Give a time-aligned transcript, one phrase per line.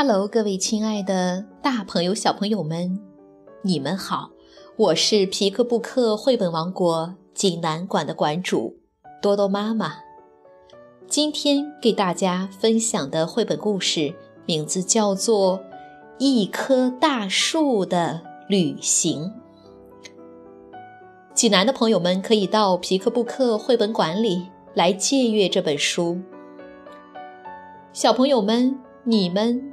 [0.00, 3.00] Hello，各位亲爱的大朋友、小朋友们，
[3.62, 4.30] 你们好！
[4.76, 8.76] 我是皮克布克绘本王国济南馆的馆主
[9.20, 9.96] 多多妈妈。
[11.08, 14.14] 今天给大家分享的绘本故事
[14.46, 15.58] 名字叫做
[16.18, 19.32] 《一棵大树的旅行》。
[21.34, 26.20] 济南的朋友们可以到皮克布克绘本馆里来借阅这本书。
[27.92, 29.72] 小朋友们，你们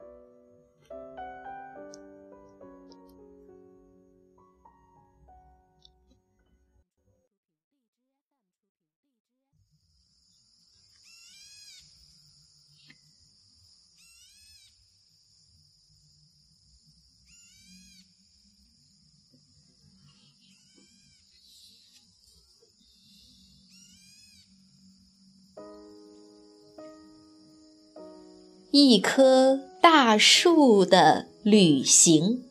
[28.73, 32.45] 一棵大树的旅行。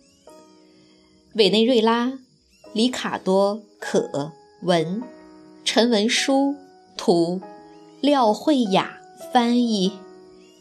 [1.32, 2.18] 委内瑞拉，
[2.74, 5.02] 里卡多·可文，
[5.64, 6.54] 陈文书
[6.94, 7.40] 图，
[8.02, 9.00] 廖慧雅
[9.32, 9.92] 翻译，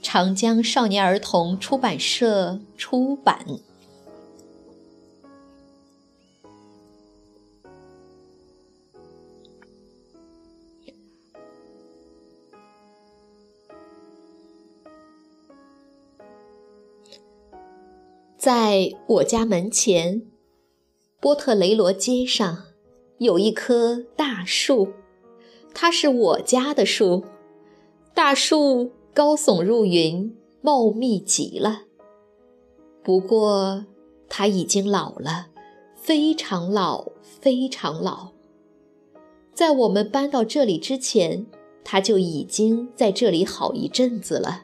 [0.02, 3.45] 长江少年儿童出版社出版。
[18.52, 20.23] 在我家门前，
[21.19, 22.64] 波特雷罗街上，
[23.19, 24.88] 有一棵大树，
[25.72, 27.25] 它是我家的树。
[28.16, 31.83] 大树高耸入云，茂密极了。
[33.03, 33.86] 不过，
[34.27, 35.50] 它已经老了，
[35.95, 38.30] 非常老，非常老。
[39.54, 41.45] 在我们搬到这里之前，
[41.83, 44.64] 它就已经在这里好一阵子了。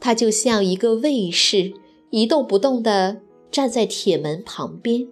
[0.00, 1.74] 它就像一个卫士。
[2.12, 5.08] 一动不动地站在铁门旁边。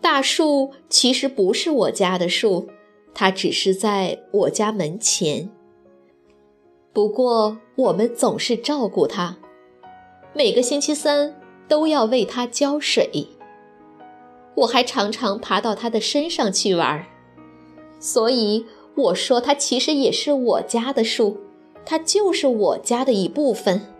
[0.00, 2.68] 大树其实不是我家的树，
[3.14, 5.48] 它只是在我家门前。
[6.92, 9.36] 不过我们总是照顾它，
[10.32, 13.28] 每个星期三都要为它浇水。
[14.56, 17.06] 我还常常爬到它的身上去玩，
[18.00, 21.38] 所以我说它其实也是我家的树，
[21.86, 23.93] 它就是我家的一部分。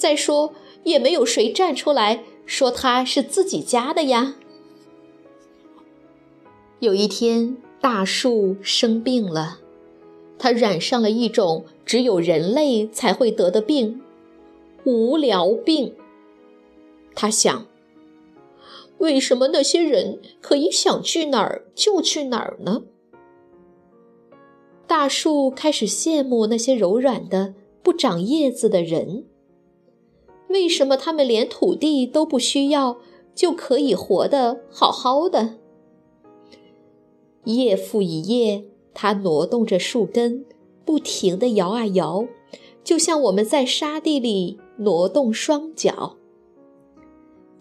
[0.00, 4.34] 再说，也没有谁站出来说它是自己家的呀。
[6.78, 9.58] 有一天，大树生病了，
[10.38, 14.00] 它染上了一种只有人类才会得的病——
[14.84, 15.94] 无聊病。
[17.14, 17.66] 他想：
[18.96, 22.84] 为什么那些人可以想去哪儿就去哪儿呢？
[24.86, 27.52] 大树开始羡慕那些柔软的、
[27.82, 29.26] 不长叶子的人。
[30.50, 32.98] 为什么他们连土地都不需要，
[33.34, 35.54] 就可以活得好好的？
[37.44, 40.44] 夜复一夜，它挪动着树根，
[40.84, 42.26] 不停地摇啊摇，
[42.82, 46.16] 就像我们在沙地里挪动双脚。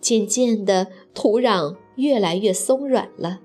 [0.02, 3.42] 渐渐的，土壤越来越松软了，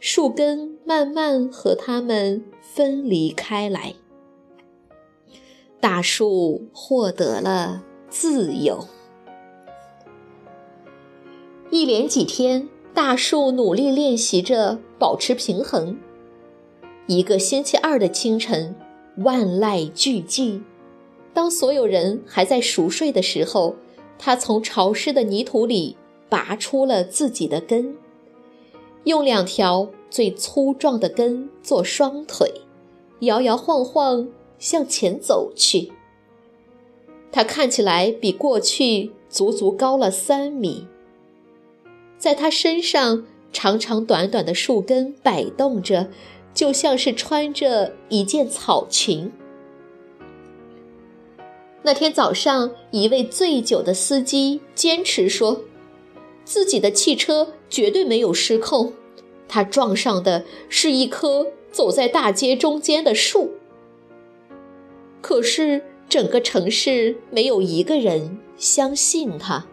[0.00, 3.94] 树根慢慢和它们分离开来。
[5.80, 7.84] 大树获得了。
[8.10, 8.86] 自由。
[11.70, 15.96] 一连几天，大树努力练习着保持平衡。
[17.06, 18.74] 一个星期二的清晨，
[19.18, 20.60] 万籁俱寂，
[21.32, 23.76] 当所有人还在熟睡的时候，
[24.18, 25.96] 他从潮湿的泥土里
[26.28, 27.96] 拔出了自己的根，
[29.04, 32.52] 用两条最粗壮的根做双腿，
[33.20, 34.28] 摇摇晃晃
[34.58, 35.92] 向前走去。
[37.32, 40.88] 它看起来比过去足足高了三米，
[42.18, 46.08] 在它身上长长短短的树根摆动着，
[46.52, 49.30] 就像是穿着一件草裙。
[51.82, 55.60] 那天早上，一位醉酒的司机坚持说，
[56.44, 58.92] 自己的汽车绝对没有失控，
[59.46, 63.52] 他撞上的是一棵走在大街中间的树。
[65.20, 65.84] 可是。
[66.10, 69.64] 整个城市没有一个人相信他。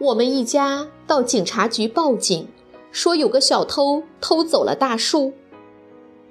[0.00, 2.48] 我们一家到警察局报警，
[2.90, 5.32] 说有个小偷偷走了大树，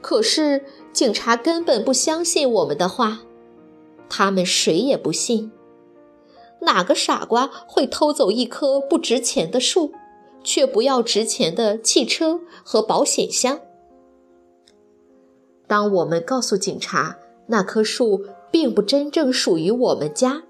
[0.01, 3.21] 可是警察根本不相信我们的话，
[4.09, 5.53] 他们谁也不信。
[6.63, 9.93] 哪个傻瓜会偷走一棵不值钱的树，
[10.43, 13.61] 却不要值钱的汽车和保险箱？
[15.71, 20.43] 当我们告诉警察那棵树并不真正属于我们家，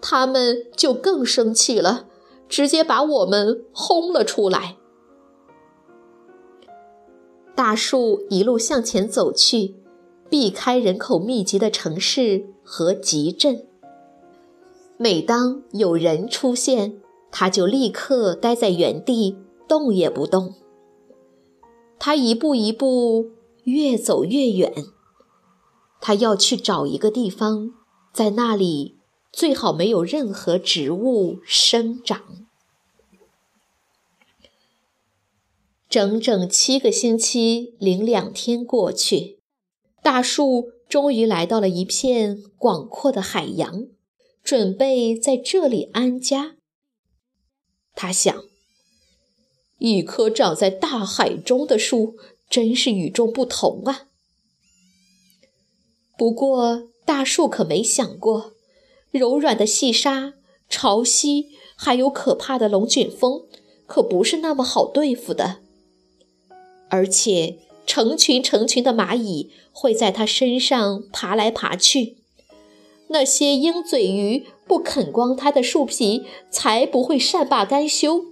[0.00, 2.06] 他们就更生气了，
[2.48, 4.74] 直接把我们轰了出来。
[7.54, 9.76] 大树一路向前走去，
[10.28, 13.64] 避开人口密集的城市和集镇。
[14.96, 16.98] 每当有人出现，
[17.30, 19.38] 他就立刻待在原地，
[19.68, 20.54] 动也不动。
[22.00, 23.30] 他一步一步
[23.70, 24.72] 越走越远，
[26.00, 27.74] 他要去找一个地方，
[28.12, 28.96] 在那里
[29.32, 32.46] 最好没有任何植物生长。
[35.88, 39.40] 整整七个星期零两天过去，
[40.02, 43.86] 大树终于来到了一片广阔的海洋。
[44.44, 46.56] 准备在这里安家。
[47.94, 48.44] 他想，
[49.76, 52.16] 一棵长在大海中的树
[52.48, 54.08] 真是与众不同啊。
[56.16, 58.52] 不过，大树可没想过，
[59.10, 60.34] 柔软的细沙、
[60.68, 61.46] 潮汐，
[61.76, 63.44] 还有可怕的龙卷风，
[63.86, 65.58] 可不是那么好对付的。
[66.88, 72.16] 而且，成群成群的蚂蚁会在它身上爬来爬去。
[73.08, 78.24] 那些鹰嘴鱼不啃光它的树皮，才不会善罢甘休。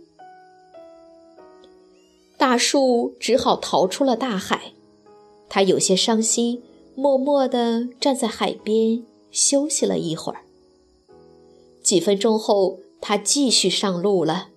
[2.37, 4.73] 大树只好逃出了大海，
[5.49, 6.63] 他有些伤心，
[6.95, 10.43] 默默地站在海边休息了一会儿。
[11.83, 14.49] 几分钟后，他继续上路了。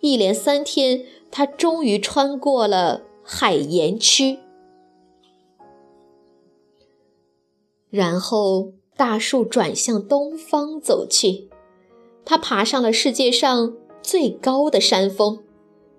[0.00, 4.38] 一连三天，他终于穿过了海盐区，
[7.90, 8.72] 然后。
[8.98, 11.48] 大树转向东方走去，
[12.24, 15.38] 他爬上了世界上最高的山峰，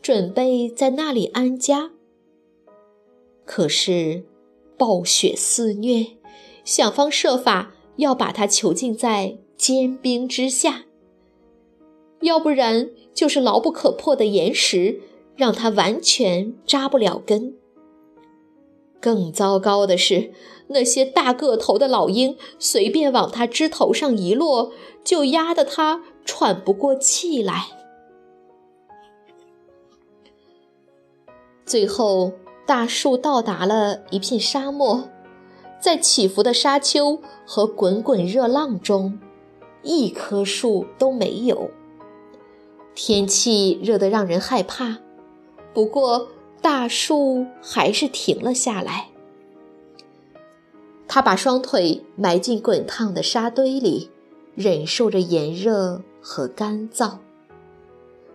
[0.01, 1.91] 准备在那里安家。
[3.45, 4.25] 可是，
[4.77, 6.17] 暴雪肆虐，
[6.63, 10.85] 想方设法要把它囚禁在坚冰之下，
[12.21, 15.01] 要不然就是牢不可破的岩石，
[15.35, 17.55] 让他完全扎不了根。
[19.01, 20.31] 更糟糕的是，
[20.67, 24.71] 那些大个头的老鹰随便往他枝头上一落，
[25.03, 27.78] 就压得他喘不过气来。
[31.69, 32.33] 最后，
[32.65, 35.07] 大树到达了一片沙漠，
[35.79, 39.19] 在起伏的沙丘和滚滚热浪中，
[39.83, 41.69] 一棵树都没有。
[42.95, 44.97] 天气热得让人害怕，
[45.73, 46.29] 不过。
[46.61, 49.11] 大树还是停了下来。
[51.07, 54.09] 他把双腿埋进滚烫的沙堆里，
[54.55, 57.19] 忍受着炎热和干燥。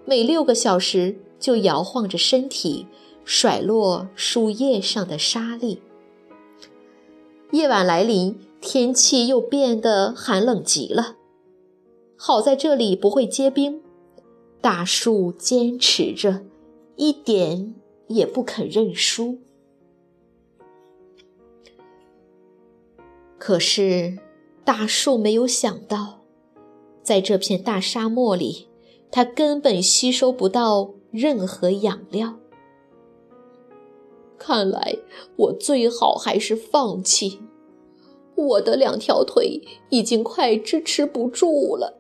[0.06, 2.87] 每六个小时就摇晃着身体，
[3.25, 5.81] 甩落树叶上的沙粒。
[7.50, 11.17] 夜晚来临，天气又变得寒冷极了。
[12.17, 13.81] 好在这里不会结冰，
[14.61, 16.44] 大树坚持着，
[16.97, 17.75] 一点。
[18.06, 19.38] 也不肯认输。
[23.38, 24.19] 可是，
[24.62, 26.21] 大树没有想到，
[27.02, 28.69] 在这片大沙漠里，
[29.11, 32.37] 它根本吸收不到任何养料。
[34.46, 34.98] 看来，
[35.36, 37.40] 我最好还是放弃。
[38.34, 41.98] 我的两条腿已经快支持不住了。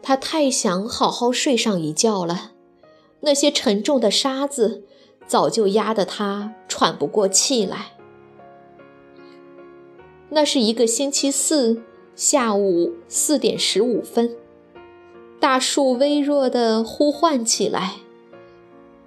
[0.00, 2.52] 他太想好好睡上一觉了。
[3.22, 4.84] 那些沉重的沙子
[5.26, 7.96] 早就压得他喘不过气来。
[10.28, 11.82] 那是一个星期四
[12.14, 14.36] 下午四点十五分，
[15.40, 17.94] 大树微弱地呼唤起来。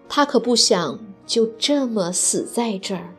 [0.09, 0.99] 他可不想
[1.29, 3.13] 就这么死在这儿。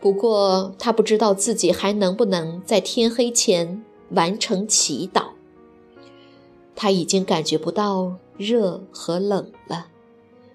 [0.00, 5.32] 不过他不知道自己还能不能在天黑前完成祈祷。
[6.74, 8.16] 他已经感觉不到。
[8.38, 9.88] 热和冷了，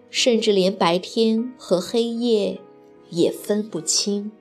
[0.10, 2.62] 甚至连白天和黑夜
[3.10, 4.32] 也分不清。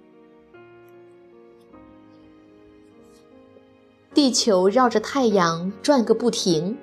[4.14, 6.78] 地球绕着太阳转个不停，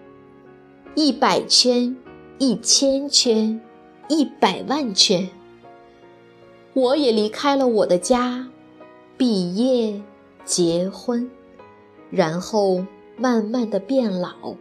[0.95, 1.95] 一百圈、
[2.39, 3.61] 一千圈、
[4.09, 5.29] 一百万圈。
[6.73, 8.47] 我也离开了我的家，
[9.15, 10.01] 毕业、
[10.43, 11.29] 结婚，
[12.09, 12.83] 然后
[13.15, 14.55] 慢慢的变老。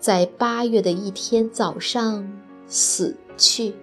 [0.00, 2.26] 在八月的一天早上
[2.66, 3.74] 死去。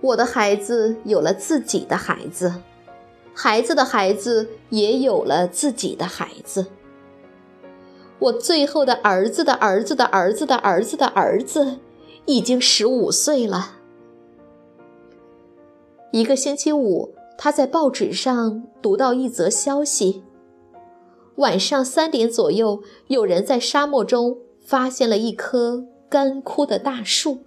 [0.00, 2.54] 我的孩子有了自己的孩子，
[3.34, 6.66] 孩子的孩子也有了自己的孩子。
[8.18, 11.78] 我最后的儿子的儿子的儿子的儿子的儿子，
[12.26, 13.76] 已经十五岁了。
[16.12, 20.22] 一个星期五，他在报纸上读到一则消息：
[21.36, 27.38] 晚上三点左右，有人在沙漠中发现了一棵干枯的大树。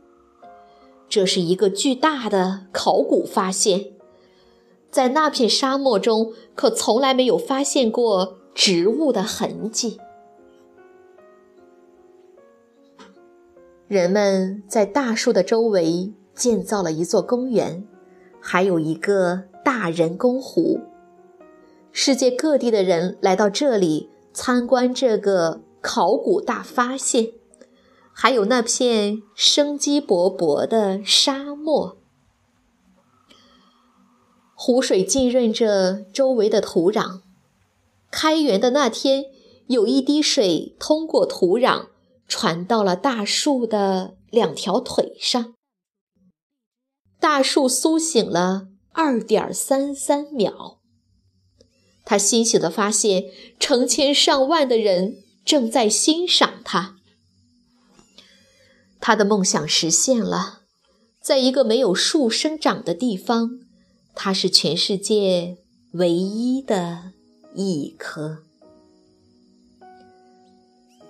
[1.08, 3.94] 这是一个巨大的考古发现，
[4.92, 10.00] 在那片沙漠中，可从来没有发现过植物的痕迹。
[13.90, 17.88] 人们在大树的周围建造了一座公园，
[18.40, 20.82] 还有一个大人工湖。
[21.92, 27.32] 世界各地的人来到这里参观这个考古大发现，
[28.14, 31.98] 还有那片生机勃勃的沙漠。
[34.54, 37.22] 湖水浸润着周围的土壤。
[38.12, 39.26] 开园的那天，
[39.66, 41.88] 有一滴水通过土壤。
[42.30, 45.56] 传到了大树的两条腿上，
[47.20, 50.80] 大树苏醒了二点三三秒。
[52.06, 53.26] 他欣喜地发现，
[53.60, 56.98] 成千上万的人正在欣赏他。
[59.02, 60.62] 他的梦想实现了，
[61.22, 63.60] 在一个没有树生长的地方，
[64.14, 65.58] 他是全世界
[65.94, 67.14] 唯一的
[67.56, 68.44] 一棵。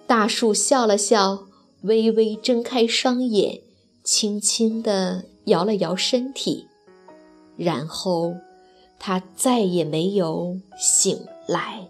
[0.09, 1.45] 大树笑了笑，
[1.83, 3.61] 微微睁开双眼，
[4.03, 6.65] 轻轻地摇了摇身体，
[7.55, 8.33] 然后
[8.97, 11.15] 它再也没有醒
[11.47, 11.87] 来。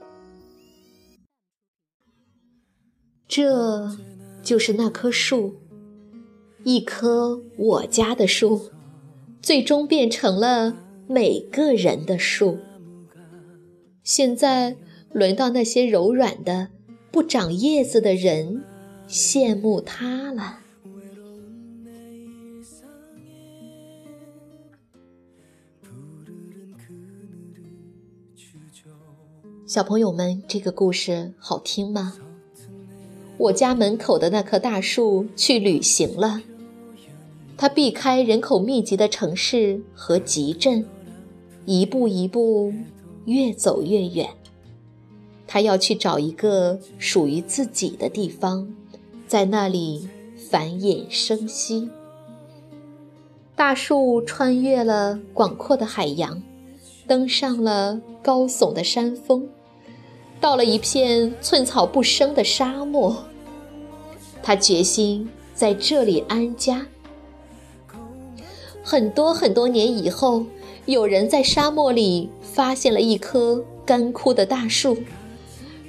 [3.25, 3.95] 这
[4.43, 5.55] 就是那棵树，
[6.65, 8.69] 一棵我家的树，
[9.41, 10.75] 最终变成了
[11.07, 12.57] 每个人的树。
[14.03, 14.75] 现在
[15.13, 16.71] 轮到那些柔软的。
[17.11, 18.63] 不长叶子的人
[19.07, 20.59] 羡慕他了。
[29.65, 32.13] 小朋友们，这个故事好听吗？
[33.37, 36.41] 我家门口的那棵大树去旅行了，
[37.55, 40.85] 它避开人口密集的城市和集镇，
[41.65, 42.73] 一步一步
[43.25, 44.27] 越走越远。
[45.51, 48.71] 他要去找一个属于自己的地方，
[49.27, 51.89] 在那里繁衍生息。
[53.55, 56.43] 大树穿越了广阔的海洋，
[57.07, 59.49] 登上了高耸的山峰，
[60.39, 63.25] 到了一片寸草不生的沙漠。
[64.43, 66.85] 他决心在这里安家。
[68.83, 70.45] 很多很多年以后，
[70.85, 74.95] 有人在沙漠里发现了一棵干枯的大树。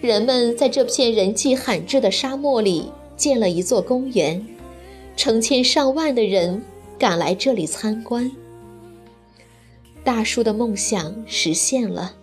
[0.01, 4.47] 人们在这片人迹罕至的沙漠里建了一座公园，
[5.15, 6.63] 成千上万的人
[6.99, 8.31] 赶来这里参观。
[10.03, 12.15] 大树的梦想实现了，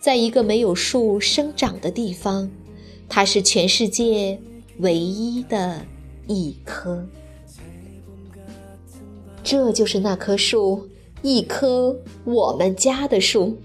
[0.00, 2.50] 在一个没有树生长的地方，
[3.06, 4.40] 它是全世界
[4.78, 5.82] 唯一的
[6.26, 7.06] 一棵。
[9.44, 10.88] 这就是那棵树，
[11.20, 13.58] 一棵我们家的树，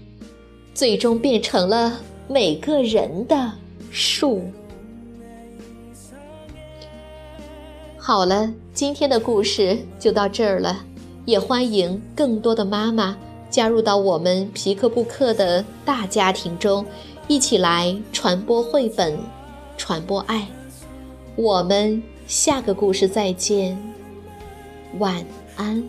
[0.74, 2.02] 最终变成了。
[2.26, 3.52] 每个人的
[3.90, 4.42] 树。
[7.98, 10.84] 好了，今天的故事就到这儿了。
[11.26, 13.16] 也欢迎更多的妈妈
[13.48, 16.84] 加入到我们皮克布克的大家庭中，
[17.28, 19.18] 一起来传播绘本，
[19.78, 20.46] 传播爱。
[21.34, 23.78] 我们下个故事再见，
[24.98, 25.24] 晚
[25.56, 25.82] 安。